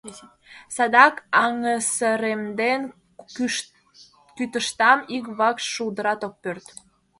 [0.75, 2.81] Садак аҥысыремден
[4.35, 6.65] кӱтыштам: ик вакш шулдырат ок пӧрд.